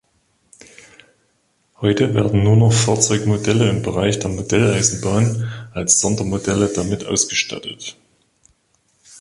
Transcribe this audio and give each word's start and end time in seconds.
Heute 1.79 2.15
werden 2.15 2.43
nur 2.43 2.55
noch 2.57 2.73
Fahrzeugmodelle 2.73 3.69
im 3.69 3.83
Bereich 3.83 4.17
der 4.17 4.31
Modelleisenbahn 4.31 5.47
als 5.75 6.01
Sondermodelle 6.01 6.73
damit 6.73 7.05
ausgestattet. 7.05 7.95